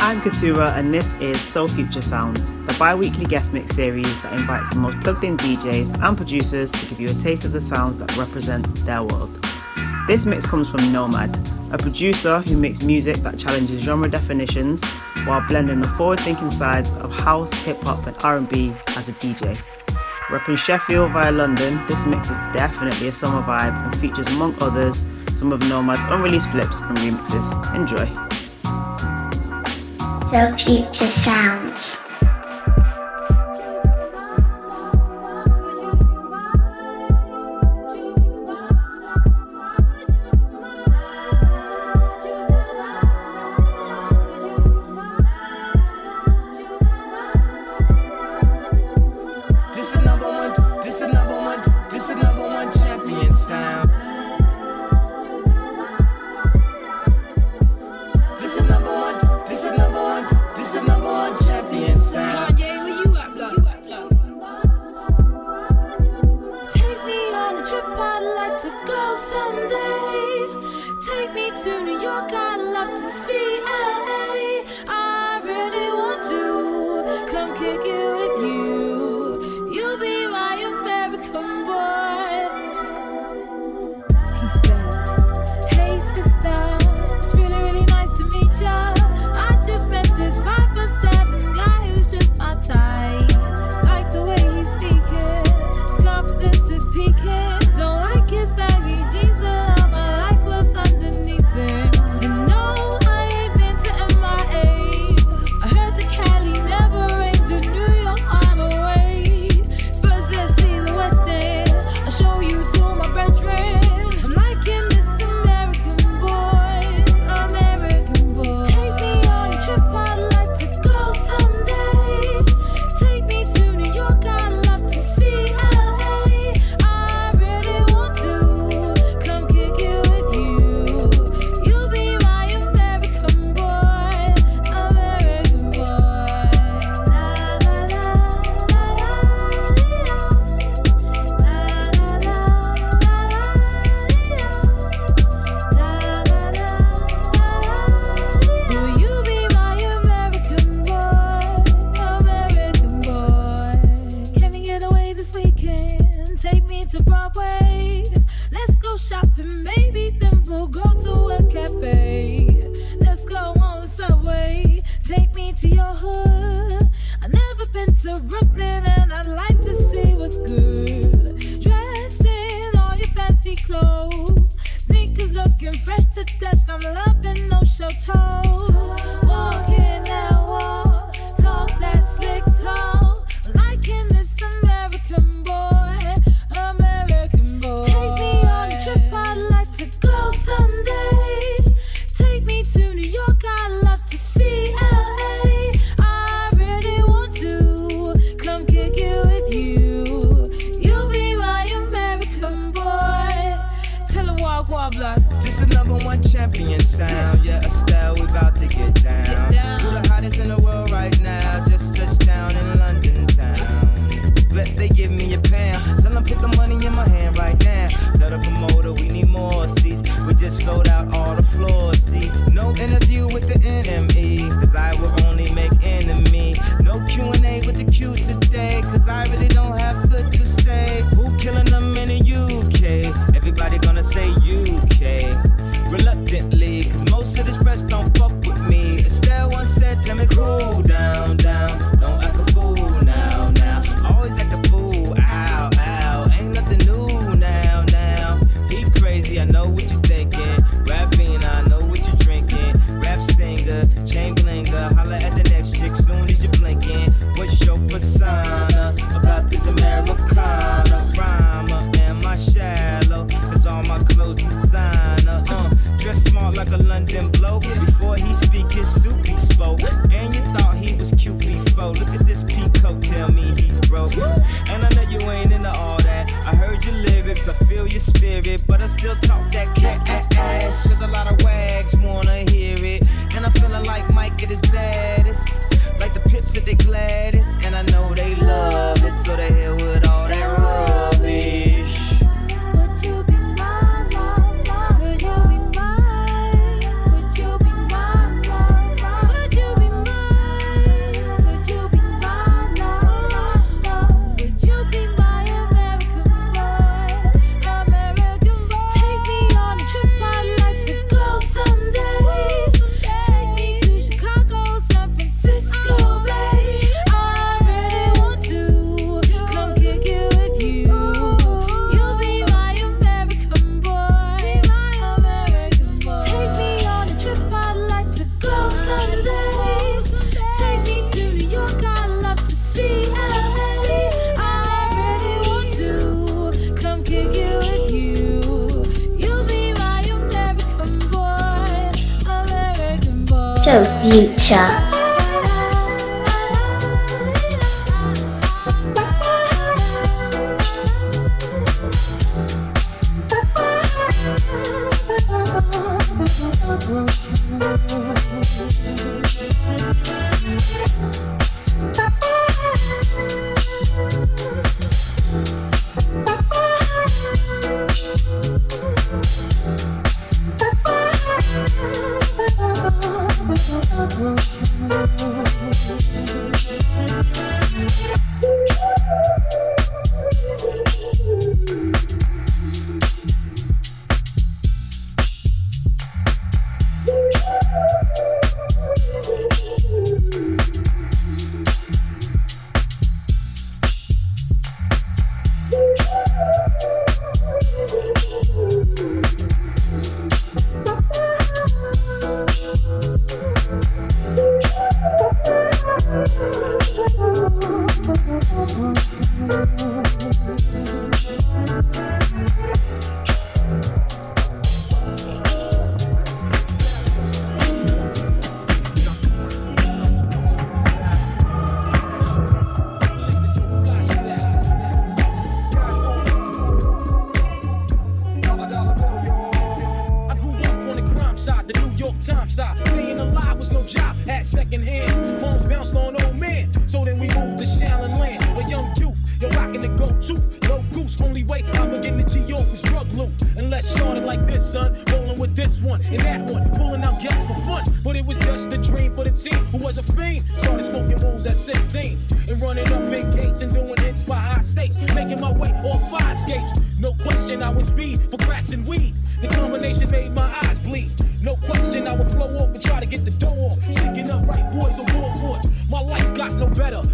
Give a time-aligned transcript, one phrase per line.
[0.00, 4.32] I'm Katura, and this is Soul Future Sounds, the bi weekly guest mix series that
[4.32, 7.60] invites the most plugged in DJs and producers to give you a taste of the
[7.60, 9.44] sounds that represent their world.
[10.06, 11.36] This mix comes from Nomad,
[11.72, 14.84] a producer who makes music that challenges genre definitions
[15.26, 19.60] while blending the forward-thinking sides of house, hip-hop and R&B as a DJ.
[20.28, 25.04] Repping Sheffield via London, this mix is definitely a summer vibe and features among others
[25.34, 27.74] some of Nomad's unreleased flips and remixes.
[27.74, 28.27] Enjoy.
[30.30, 32.07] So Future Sounds.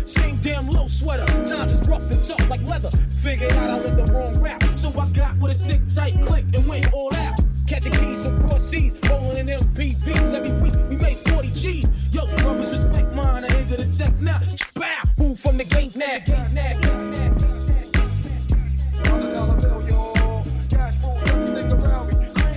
[0.06, 1.24] Same damn low sweater.
[1.24, 2.90] Times is rough and tough like leather.
[3.22, 4.62] Figured out I went the wrong rap.
[4.76, 7.38] So I got with a sick tight click and went all out.
[7.66, 10.34] Catching keys from broad seas, rolling in MPVs.
[10.34, 12.14] Every week we made 40 Gs.
[12.14, 13.44] Yo, brothers respect mine.
[13.44, 14.38] I into the tech now.
[14.74, 16.18] Bow, move from the game now.
[19.04, 20.42] Dollar dollar bill, yo.
[20.68, 22.14] Cash flow, everything around me.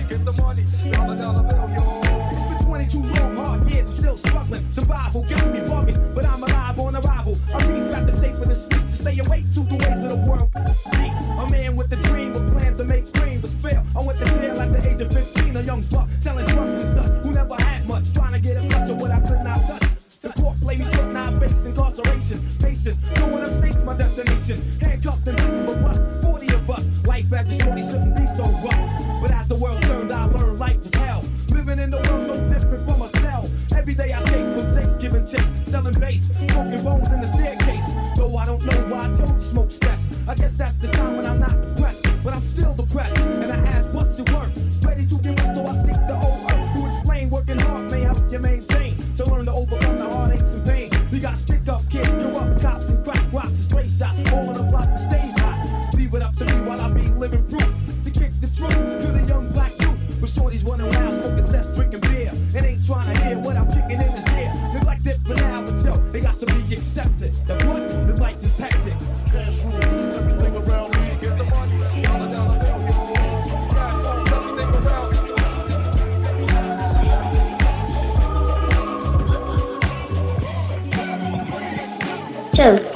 [0.08, 0.64] Get the money.
[0.92, 2.00] Dollar dollar bill, yo.
[2.04, 4.62] It's been 22 long hard years, still struggling.
[4.72, 5.87] Survival got me bugging.
[29.58, 31.24] world turned, I learned life was hell.
[31.50, 33.48] Living in the world, no different from a cell.
[33.76, 37.88] Every day I escape from checks, giving chase, selling bass, smoking bones in the staircase.
[38.16, 40.28] Though I don't know why I don't smoke cess.
[40.28, 43.77] I guess that's the time when I'm not depressed, but I'm still depressed, and I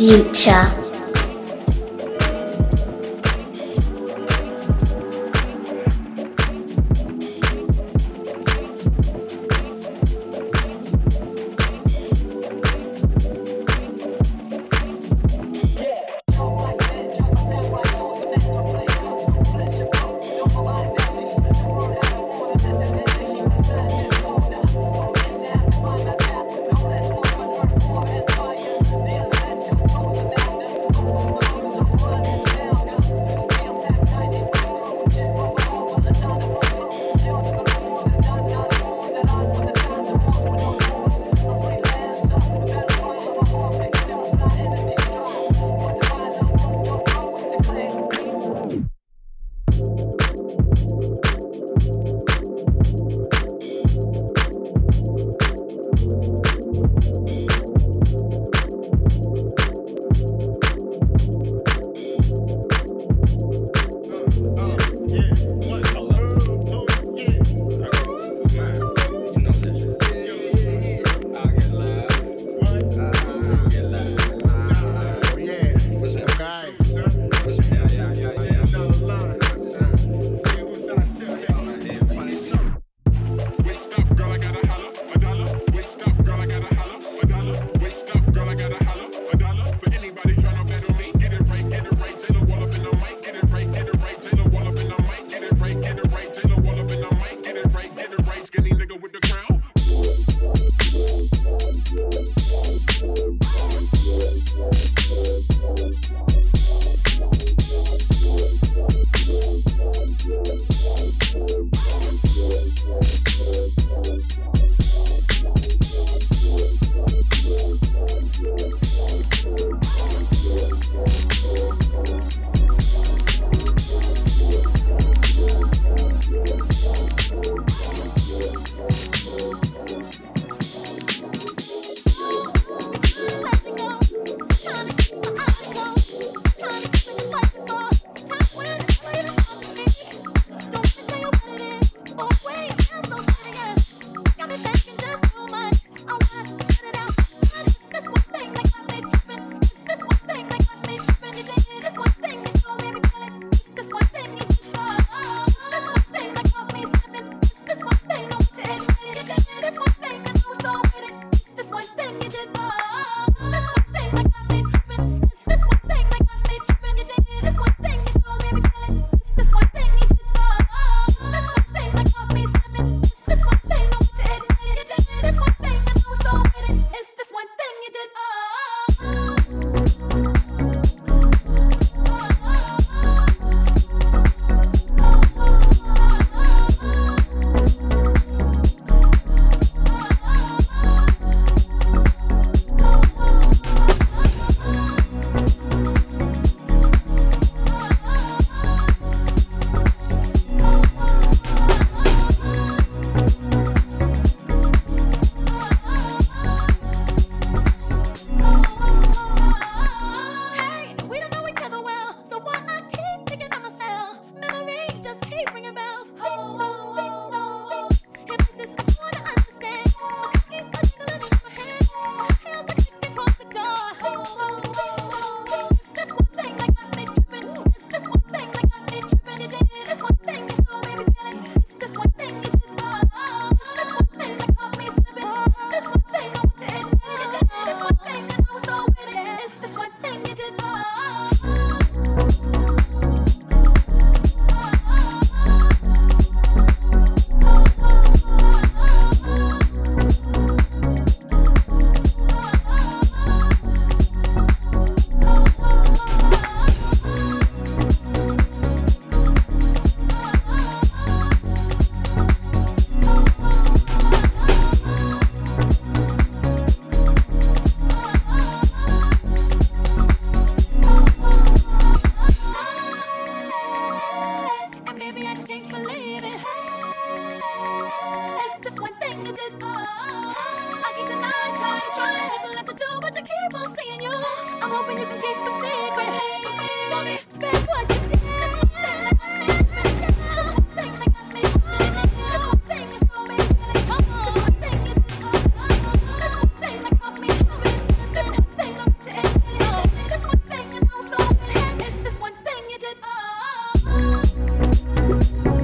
[0.03, 0.82] future.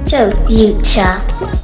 [0.09, 1.58] To future.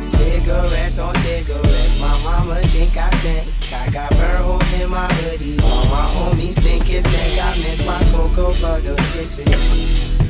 [0.00, 0.98] cigarettes.
[0.98, 3.72] On cigarettes, my mama think I stink.
[3.72, 7.40] I got burn holes in my hoodies, all my homies think it's dank.
[7.42, 10.20] I miss my cocoa butter kisses.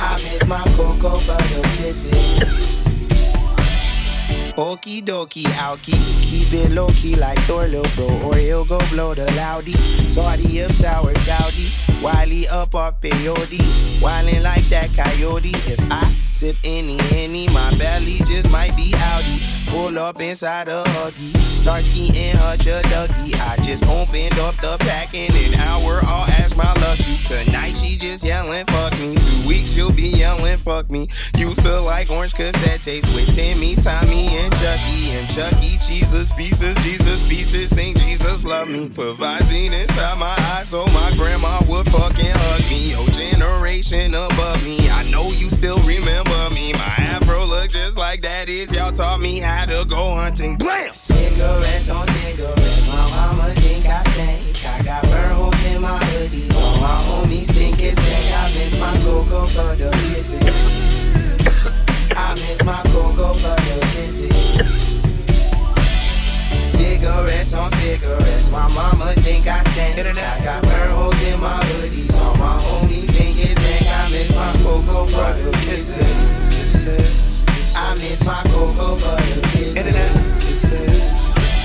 [0.00, 2.68] I miss my cocoa butter kisses.
[4.56, 5.94] Okie dokie, alkie.
[6.22, 9.72] Keep it low key like Thor, little bro, or he'll go blow the loudy.
[10.08, 11.87] Saudi of sour Saudi
[20.38, 21.47] inside a huggy.
[21.68, 23.34] Start skiing her Dougie.
[23.46, 27.18] I just opened up the pack and now we're all ass my lucky.
[27.26, 29.14] Tonight she just yelling fuck me.
[29.16, 31.08] Two weeks she'll be yelling fuck me.
[31.36, 35.10] Used to like orange cassette tapes with Timmy, Tommy, and Chucky.
[35.10, 37.68] And Chucky, Jesus pieces, Jesus pieces.
[37.68, 38.88] Sing Jesus love me.
[38.88, 42.92] Put Visine inside my eyes so my grandma would fucking hug me.
[42.92, 44.88] Your generation above me.
[44.88, 46.72] I know you still remember me.
[46.72, 48.74] My afro look just like that is.
[48.74, 50.56] Y'all taught me how to go hunting.
[50.56, 50.94] Blam!
[68.50, 69.98] My mama think I stink.
[69.98, 72.18] I got burn holes in my hoodies.
[72.18, 73.88] All my homies think it's day.
[73.88, 76.06] I miss my cocoa butter kisses.
[77.76, 80.32] I miss my cocoa butter kisses.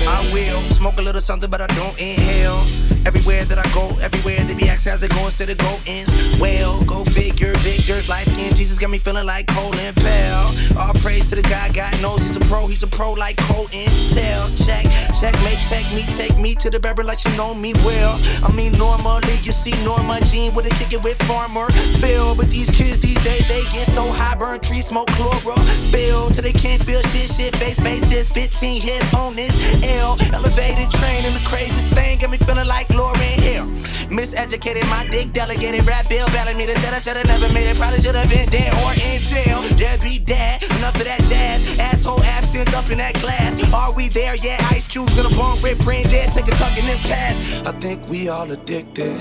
[0.06, 2.93] I will smoke a little something, but I don't inhale.
[3.06, 6.10] Everywhere that I go, everywhere they be asking how's it going, instead of go ins.
[6.40, 10.54] Well, go figure, victors, light skin, Jesus got me feeling like Colin Powell.
[10.78, 13.66] All praise to the guy, God knows he's a pro, he's a pro like Cole
[13.68, 14.50] Intel.
[14.66, 14.84] Check,
[15.20, 18.18] check, checkmate, check me, take me to the barber like you know me well.
[18.42, 22.50] I mean, normally you see Norma Jean with a kick it with Farmer Phil, but
[22.50, 26.52] these kids these days they get so high, burn trees, smoke chloro chlorophyll till they
[26.52, 30.16] can't feel shit, shit, face, face, this 15 hits on this L.
[30.32, 33.66] Elevated train and the craziest thing got me feeling like Lauryn Hill.
[34.08, 35.86] Miseducated, my dick delegated.
[35.86, 37.76] Rap Bill Bellamy that said I should've never made it.
[37.76, 39.62] Probably should've been dead or in jail.
[39.76, 40.62] Dead be dead.
[40.64, 41.78] Enough of that jazz.
[41.78, 43.52] Asshole absent up in that glass.
[43.72, 44.62] Are we there yet?
[44.72, 46.32] Ice cubes in a bone rip, brain dead.
[46.32, 47.66] Take a tuck and then pass.
[47.66, 49.18] I think we all addicted.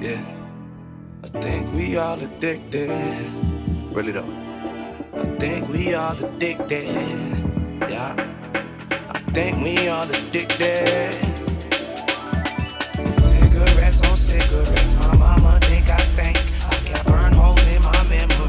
[0.00, 0.22] Yeah.
[1.24, 2.90] I think we all addicted.
[3.92, 4.32] Really though.
[5.14, 6.86] I think we all addicted.
[7.90, 8.14] Yeah.
[9.10, 11.37] I think we all addicted
[13.58, 14.94] cigarettes on cigarettes.
[14.96, 16.36] My mama think I stink.
[16.64, 18.47] I got burn holes in my memories.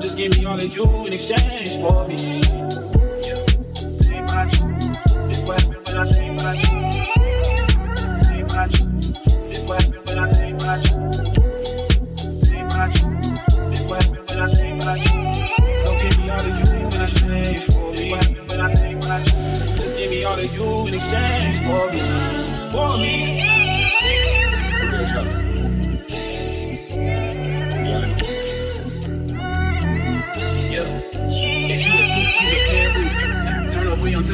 [0.00, 2.16] Just give me all of you in exchange for me.
[4.28, 4.46] My
[5.46, 6.04] what when I
[6.36, 6.54] my
[8.48, 8.66] my
[9.66, 10.26] what when I
[10.60, 10.76] my
[12.64, 12.88] my
[13.88, 14.96] what when I my
[16.02, 18.14] give me all of you in exchange for me.
[19.76, 22.00] Just give me all of you in exchange for me.
[22.72, 23.51] For me.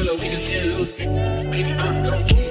[0.07, 1.05] we just get loose.
[1.05, 2.48] Baby, I'm low key.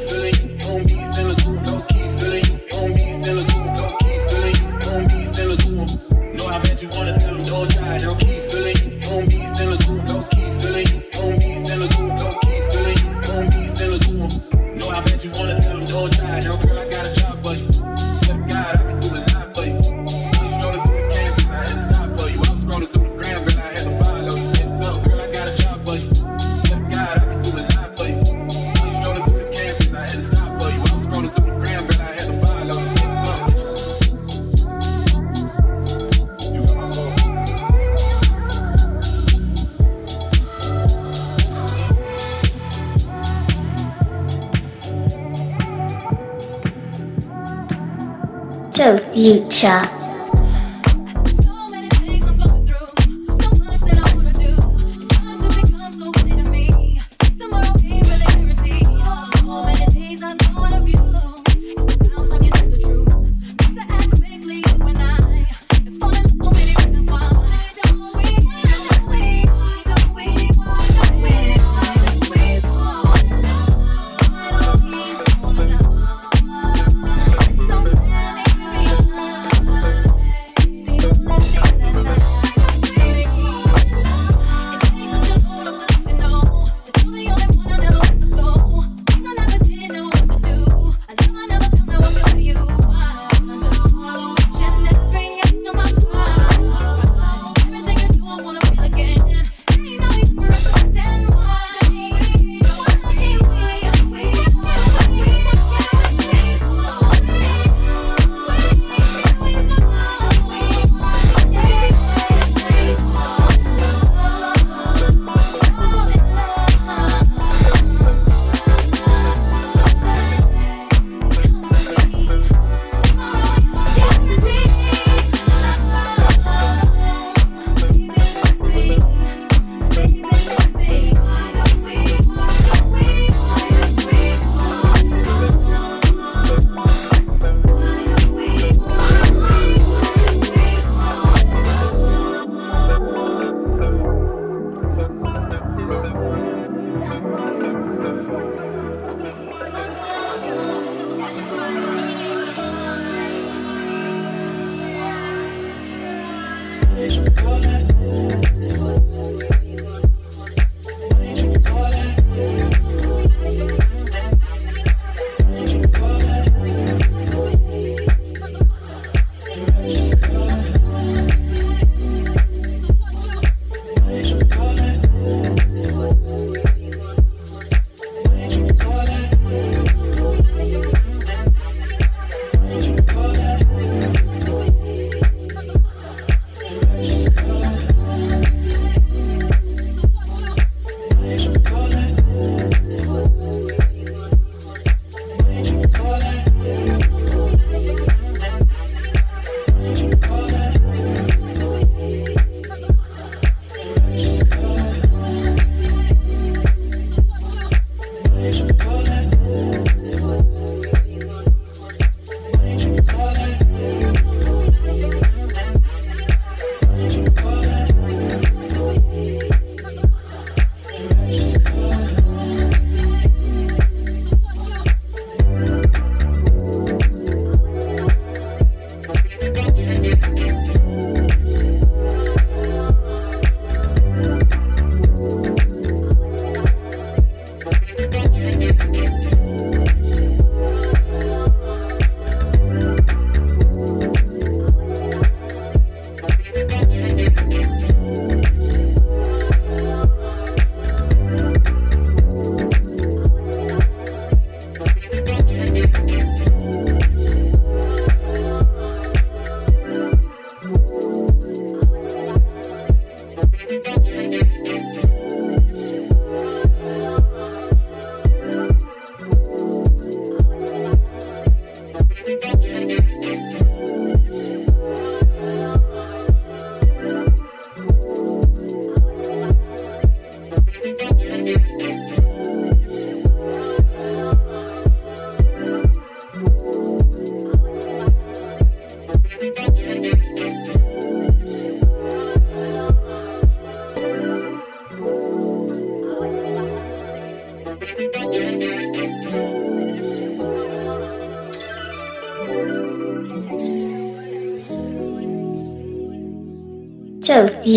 [49.50, 49.97] Cha.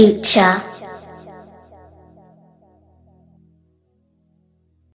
[0.01, 0.70] Future.